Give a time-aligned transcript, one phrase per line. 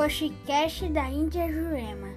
[0.00, 2.09] podcast da Índia Jurema.